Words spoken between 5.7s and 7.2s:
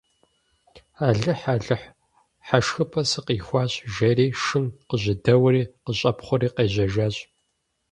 къыщӀэпхъуэри къежьэжащ.